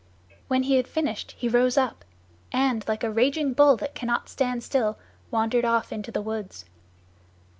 [0.47, 2.03] "When he had finished he rose up,
[2.51, 4.97] and, like a raging bull that cannot stand still,
[5.29, 6.65] wandered off into the woods.